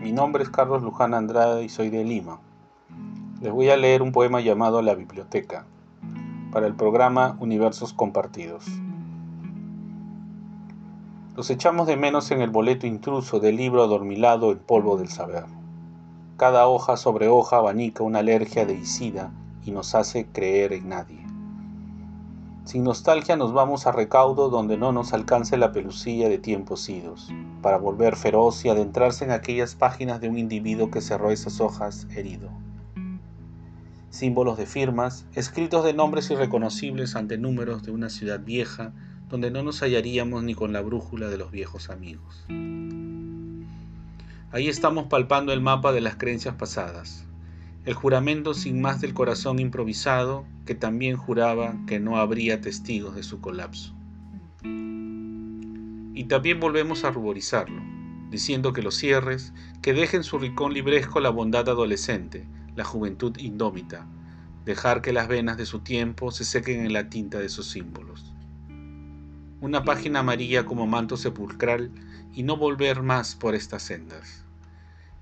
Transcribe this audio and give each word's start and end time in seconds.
Mi 0.00 0.12
nombre 0.12 0.42
es 0.42 0.48
Carlos 0.48 0.82
Luján 0.82 1.12
Andrade 1.12 1.62
y 1.62 1.68
soy 1.68 1.90
de 1.90 2.04
Lima. 2.04 2.40
Les 3.42 3.52
voy 3.52 3.68
a 3.68 3.76
leer 3.76 4.00
un 4.00 4.12
poema 4.12 4.40
llamado 4.40 4.80
La 4.80 4.94
Biblioteca, 4.94 5.66
para 6.50 6.66
el 6.66 6.74
programa 6.74 7.36
Universos 7.38 7.92
Compartidos. 7.92 8.64
Los 11.36 11.50
echamos 11.50 11.86
de 11.86 11.98
menos 11.98 12.30
en 12.30 12.40
el 12.40 12.48
boleto 12.48 12.86
intruso 12.86 13.40
del 13.40 13.56
libro 13.56 13.82
adormilado 13.82 14.52
en 14.52 14.58
polvo 14.60 14.96
del 14.96 15.08
saber. 15.08 15.44
Cada 16.38 16.66
hoja 16.66 16.96
sobre 16.96 17.28
hoja 17.28 17.58
abanica 17.58 18.02
una 18.02 18.20
alergia 18.20 18.64
de 18.64 18.76
Isida 18.76 19.30
y 19.66 19.70
nos 19.70 19.94
hace 19.94 20.24
creer 20.24 20.72
en 20.72 20.88
nadie. 20.88 21.29
Sin 22.70 22.84
nostalgia 22.84 23.34
nos 23.34 23.52
vamos 23.52 23.88
a 23.88 23.90
recaudo 23.90 24.48
donde 24.48 24.76
no 24.76 24.92
nos 24.92 25.12
alcance 25.12 25.56
la 25.56 25.72
pelucilla 25.72 26.28
de 26.28 26.38
tiempos 26.38 26.88
idos, 26.88 27.28
para 27.62 27.78
volver 27.78 28.14
feroz 28.14 28.64
y 28.64 28.68
adentrarse 28.68 29.24
en 29.24 29.32
aquellas 29.32 29.74
páginas 29.74 30.20
de 30.20 30.28
un 30.28 30.38
individuo 30.38 30.88
que 30.88 31.00
cerró 31.00 31.32
esas 31.32 31.60
hojas 31.60 32.06
herido. 32.14 32.48
Símbolos 34.10 34.56
de 34.56 34.66
firmas, 34.66 35.26
escritos 35.34 35.84
de 35.84 35.94
nombres 35.94 36.30
irreconocibles 36.30 37.16
ante 37.16 37.38
números 37.38 37.82
de 37.82 37.90
una 37.90 38.08
ciudad 38.08 38.38
vieja, 38.38 38.92
donde 39.28 39.50
no 39.50 39.64
nos 39.64 39.80
hallaríamos 39.80 40.44
ni 40.44 40.54
con 40.54 40.72
la 40.72 40.80
brújula 40.80 41.26
de 41.26 41.38
los 41.38 41.50
viejos 41.50 41.90
amigos. 41.90 42.46
Ahí 44.52 44.68
estamos 44.68 45.06
palpando 45.06 45.52
el 45.52 45.60
mapa 45.60 45.90
de 45.90 46.02
las 46.02 46.14
creencias 46.14 46.54
pasadas, 46.54 47.24
el 47.84 47.94
juramento 47.94 48.52
sin 48.52 48.80
más 48.80 49.00
del 49.00 49.14
corazón 49.14 49.58
improvisado 49.58 50.44
que 50.66 50.74
también 50.74 51.16
juraba 51.16 51.74
que 51.86 51.98
no 51.98 52.18
habría 52.18 52.60
testigos 52.60 53.14
de 53.14 53.22
su 53.22 53.40
colapso. 53.40 53.94
Y 54.62 56.24
también 56.24 56.60
volvemos 56.60 57.04
a 57.04 57.10
ruborizarlo, 57.10 57.80
diciendo 58.30 58.74
que 58.74 58.82
los 58.82 58.96
cierres, 58.96 59.54
que 59.80 59.94
dejen 59.94 60.24
su 60.24 60.38
ricón 60.38 60.74
libresco 60.74 61.20
la 61.20 61.30
bondad 61.30 61.68
adolescente, 61.68 62.46
la 62.76 62.84
juventud 62.84 63.36
indómita, 63.38 64.06
dejar 64.66 65.00
que 65.00 65.14
las 65.14 65.28
venas 65.28 65.56
de 65.56 65.64
su 65.64 65.80
tiempo 65.80 66.30
se 66.30 66.44
sequen 66.44 66.84
en 66.84 66.92
la 66.92 67.08
tinta 67.08 67.38
de 67.38 67.48
sus 67.48 67.70
símbolos. 67.70 68.34
Una 69.62 69.84
página 69.84 70.20
amarilla 70.20 70.66
como 70.66 70.86
manto 70.86 71.16
sepulcral 71.16 71.90
y 72.34 72.42
no 72.42 72.56
volver 72.56 73.02
más 73.02 73.34
por 73.34 73.54
estas 73.54 73.82
sendas. 73.82 74.44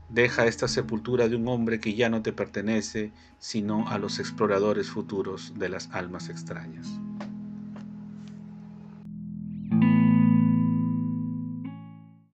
Deja 0.09 0.47
esta 0.47 0.69
sepultura 0.69 1.29
de 1.29 1.37
un 1.37 1.47
hombre 1.49 1.81
que 1.81 1.95
ya 1.95 2.09
no 2.09 2.23
te 2.23 2.33
pertenece, 2.33 3.13
sino 3.39 3.89
a 3.89 3.99
los 3.99 4.19
exploradores 4.19 4.89
futuros 4.89 5.53
de 5.59 5.69
las 5.69 5.91
almas 5.93 6.31
extrañas. 6.31 6.89